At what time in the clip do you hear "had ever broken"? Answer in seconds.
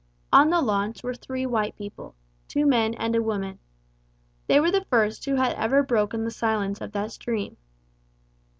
5.35-6.23